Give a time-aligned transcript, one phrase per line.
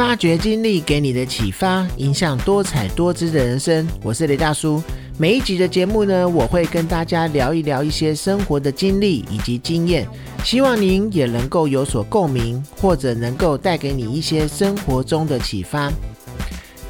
[0.00, 3.86] 发掘经历给你的启发，影响多彩多姿的人生。
[4.02, 4.82] 我是雷大叔。
[5.18, 10.08] 每一集的节目呢，我会跟大家聊一聊一些生活的经历以及经验，
[10.42, 15.92] 希望您也能够有所共鸣，或者能够带给你一些生活中的启发。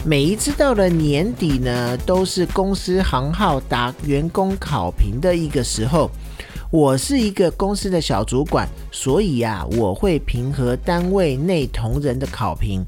[0.04, 6.08] 每一次到了年底呢，都是公司行号打员工考评的一个时候。
[6.72, 12.84] 我是一个公司的小主管，所以呀，我会平和单位内同仁的考评。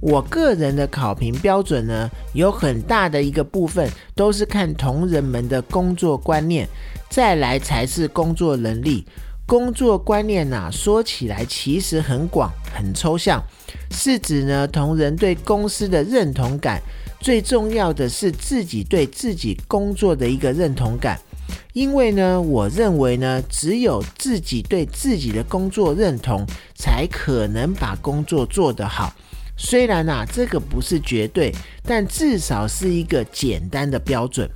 [0.00, 6.68] 我个人的考评标准呢，有很大的一个部分都是看同仁们的工作观念，
[7.10, 9.04] 再来才是工作能力。
[9.44, 13.42] 工作观念呐，说起来其实很广、很抽象，
[13.90, 16.80] 是指呢同仁对公司的认同感。
[17.18, 21.18] 最重要的是自己对自己工作的一个认同感。
[21.72, 29.12] 因为呢，我认为呢，只有自己对自己的工作认同，才可能把工作做得好。
[29.56, 34.48] 虽然啊，这个不是绝对，但至少是一个简单的标准。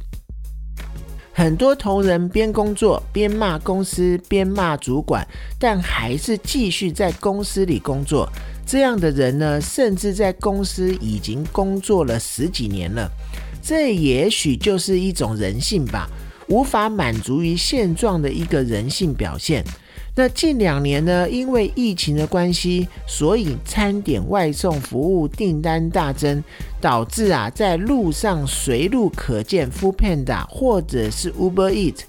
[1.33, 5.27] 很多同仁边工作边骂公司，边骂主管，
[5.59, 8.29] 但还是继续在公司里工作。
[8.67, 13.11] 这样的人呢，甚至在公司已经工作了十几年了。
[13.63, 16.09] 这也许就是一种人性吧。
[16.51, 19.65] 无法满足于现状的一个人性表现。
[20.17, 26.43] 那近两年呢，因为疫情的关系，所以餐点外送服务订单大增，
[26.81, 32.01] 导致啊，在路上随路可见 f o o Panda 或者是 Uber Eat，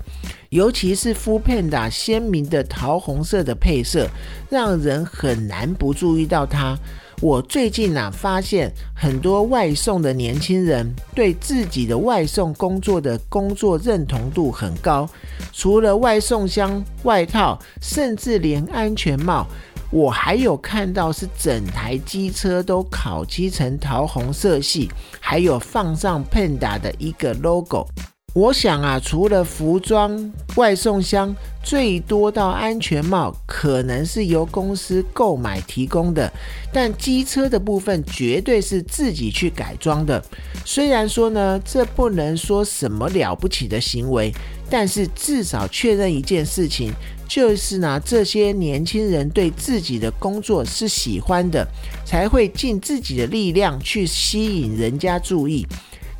[0.49, 4.09] 尤其是 f o o Panda 鲜明的桃红色的配色，
[4.49, 6.75] 让人很难不注意到它。
[7.21, 15.07] 我最近啊，发现很多外送的年轻人对自己的外送工作的工作认同度很高。
[15.53, 19.45] 除了外送箱、外套，甚至连安全帽，
[19.91, 27.87] 我还有看到是整台机车都烤漆成桃红色系，还有放上 Panda 的一个 logo。
[28.33, 36.31] 我想啊，除了服装、外送箱，最多到安全帽，可能是由公司购买提供的，
[36.71, 40.23] 但机车的部分绝对是自己去改装的。
[40.63, 44.33] 虽然说呢，这不能说什么了不起的行为，
[44.69, 46.93] 但是至少确认一件事情，
[47.27, 51.67] 就是呢，这些年轻人对自己的工作是喜欢的，
[52.05, 55.67] 才会尽自己的力量去吸引人家注意。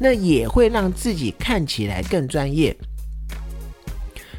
[0.04, 2.76] 那也会让自己看起来更专业。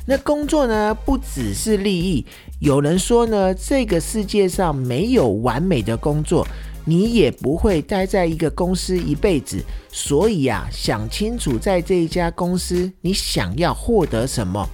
[0.05, 2.27] 那工作呢，不只是利益。
[2.59, 6.45] 有人说呢，这个世界上没有完美的工作，
[6.85, 9.63] 你也不会待在一个公司一辈子。
[9.93, 14.69] 所以啊，想清楚在这一家公司，你想要获得什么。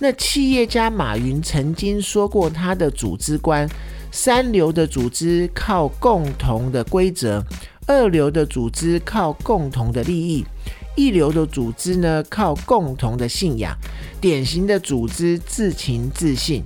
[0.00, 3.68] 那企业家马云曾经说过他的组织观：
[4.10, 7.44] 三流的组织靠共同的规则。
[7.86, 10.44] 二流的组织靠共同的利益，
[10.96, 13.76] 一流的组织呢靠共同的信仰，
[14.20, 16.62] 典型的组织自情自信，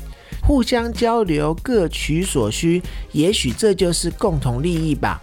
[0.47, 5.21] 互相交流，各取所需，也许这就是共同利益吧。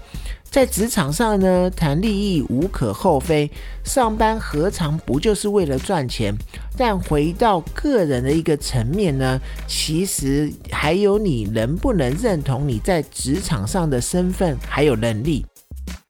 [0.51, 3.51] 在职场上呢，谈利益无可厚非，
[3.83, 6.33] 上班何尝不就是为了赚钱？
[6.77, 15.45] 但回到个人的一个层面呢，其实还有你能不能认同你在职场上的身份还有能力。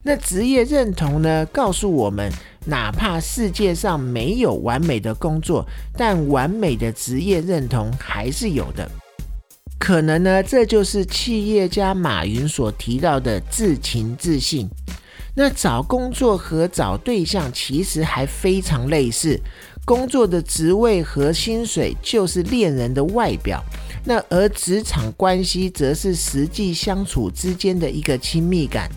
[0.07, 1.43] 那职业认同呢？
[1.47, 2.31] 告诉我们，
[2.67, 5.66] 哪怕世界上没有完美的工作，
[5.97, 8.88] 但完美的职业认同还是有的。
[9.79, 14.69] 可能呢，这就是企业家马云所提到的自情自信。
[15.35, 19.39] 那找工作和找对象其实还非常类似，
[19.85, 23.59] 工作的职位和薪水就是恋人的外表，
[24.03, 28.88] 那而职场关系则是实际相处之间的一个亲密感。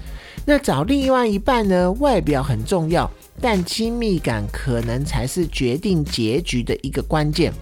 [0.50, 1.92] 那找另外一半呢？
[2.00, 7.52] 外表很重要，但亲密感可能才是决定结局的一个关键。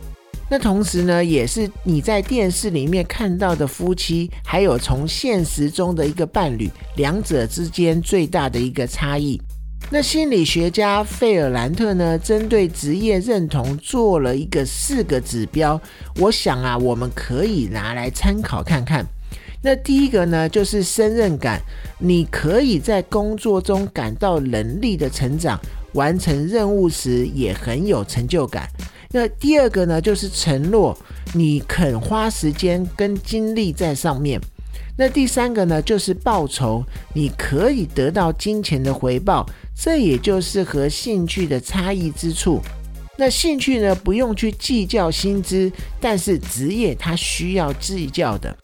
[0.49, 9.43] 那同时呢，也是你在电视里面看到的夫妻，还有从现实中的一个伴侣，两者之间最大的一个差异。
[9.91, 15.81] 那心理学家费尔兰特呢，针对职业认同做了一个四个指标，
[16.21, 19.05] 我想啊，我们可以拿来参考看看。
[19.67, 21.61] 那第一个呢，就是胜任感，
[21.99, 25.61] 你可以在工作中感到能力的成长，
[25.95, 28.71] 完成任务时也很有成就感。
[29.11, 30.97] 那第二个呢，就是承诺，
[31.35, 34.41] 你肯花时间跟精力在上面。
[34.97, 42.61] 那第三个呢，就是报酬，你可以得到金钱的回报，这也就是和兴趣的差异之处。
[43.17, 48.57] 那兴趣呢，不用去计较薪资，但是职业它需要计较的。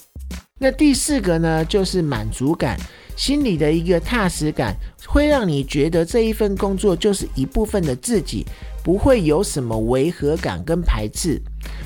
[0.62, 2.78] 那第四个呢，就是满足感。
[3.16, 4.76] 心里的一个踏实感，
[5.06, 8.46] 会让你觉得这一份工作就是一部分的自己，
[8.84, 11.40] 不会有什么违和感跟排斥。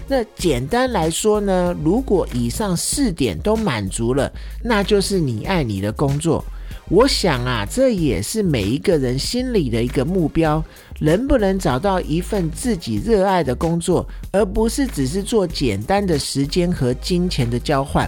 [0.07, 4.31] 那简单来说呢，如果以上四点都满足了，
[4.63, 6.45] 那就是你爱你的工作。
[6.91, 10.63] 我想啊，这也是每一个人心里的一个目标：
[11.01, 18.07] 能不能找到一份自己热爱的工作，而不是只是做简单的时间和金钱的交换。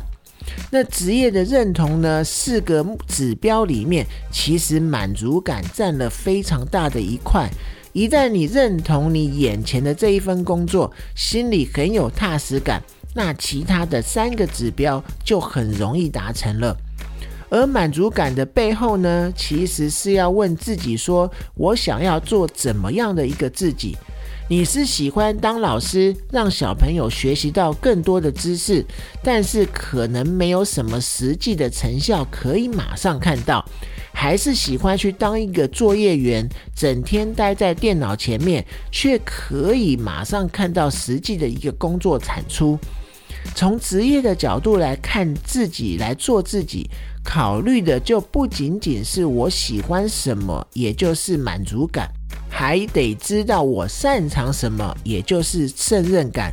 [0.70, 2.22] 那职业的认同呢？
[2.22, 7.48] 四个指标里面，其实满足感占了非常大的一块。
[7.92, 12.82] 一旦你认同你眼前的这一份工作，心里很有踏实感，
[13.14, 16.76] 那其他的三个指标就很容易达成了。
[17.50, 23.96] 而满足感的背后呢，其实是要问自己：说我想要做怎么样的一个自己？
[24.50, 28.82] 你是喜欢当老师，让小朋友学习到更多的知识，
[29.22, 33.62] 但是可能没有什么实际的成效可以马上看到，
[34.10, 42.78] 还是喜欢去当一个作业员，整天待在电脑前面，却可以马上看到实际的一个工作产出？
[43.54, 46.88] 从职业的角度来看自己，来做自己，
[47.22, 52.10] 考虑的就不仅仅是我喜欢什么，也就是满足感。
[52.58, 56.50] 还得知道我擅长什么，也就是胜任感；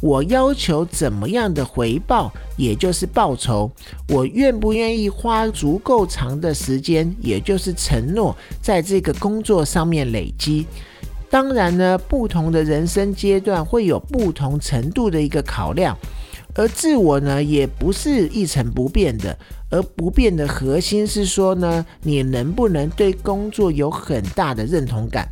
[0.00, 3.68] 我要求怎么样的回报，也就是报酬；
[4.10, 10.64] 我愿不愿意花足够长的时间，也就是承诺，在这个工作上面累积。
[11.28, 15.98] 当然呢，不同的人生阶段会有不同程度的一个考量，
[16.54, 19.36] 而自我呢，也不是一成不变的。
[19.70, 25.28] 而不变的核心是说呢，你能不能对工作有很大的认同感？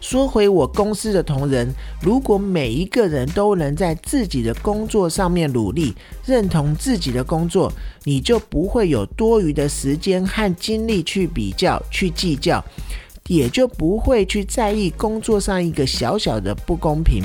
[0.00, 1.72] 说回我公司的同仁，
[2.02, 5.94] 如果每一个人都能在自己的工作上面努力，
[6.26, 7.72] 认同自己的工作，
[8.04, 12.62] 你就不会有多余的时间和精力去比较、去计较，
[13.26, 17.22] 也就不会去在意工作上一个小小的不公平。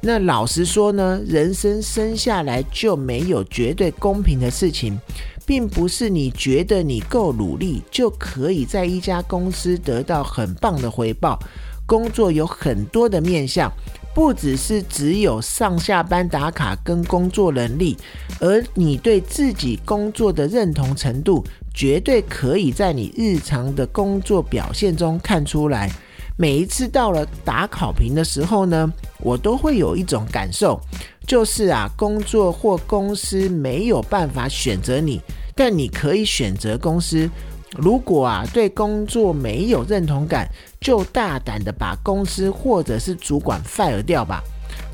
[0.00, 4.98] 那老实说呢，人生生下来就没有绝对公平的事情，
[5.44, 11.38] 并不是你觉得你够努力就可以在一家公司得到很棒的回报。
[11.86, 13.72] 工作有很多的面向，
[14.14, 17.96] 不只是只有上下班打卡跟工作能力，
[18.40, 25.90] 而你对自己工作的认同程度，绝对可以在你日常的工作表现中看出来。
[26.38, 30.78] 每一次到了打考评的时候呢，我都会有一种感受，
[31.26, 35.18] 就是啊，工作或公司没有办法选择你，
[35.54, 37.30] 但你可以选择公司。
[37.78, 40.48] 如果啊对工作没有认同感，
[40.80, 44.42] 就大胆的把公司或者是主管 fire 掉吧，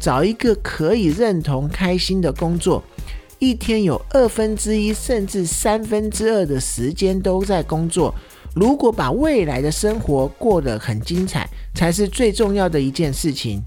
[0.00, 2.82] 找一个可以认同、开心的工作。
[3.38, 8.14] 一天有二分之一甚至三分之二的时间都在工作，
[8.54, 13.60] 如果把未来的生活过得很精彩，才是最重要的一件事情。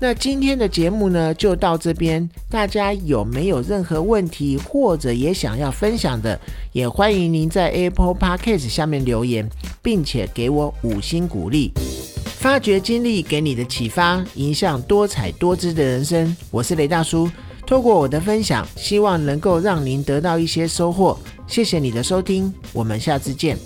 [0.00, 2.28] 那今天的节目呢，就到这边。
[2.48, 6.38] 大家有没有任何问题，或者也想要分享的，
[6.72, 9.50] 也欢迎您在 Apple Podcast 下面留言，
[9.82, 11.72] 并且给我五星鼓励。
[12.24, 16.36] 发掘经历给你的启发，影响多彩多姿的人生。
[16.52, 17.28] 我是雷大叔，
[17.66, 21.18] 透过我的分享，希望能够让您得到一些收获。
[21.48, 23.58] 谢谢你的收听，我们下次见。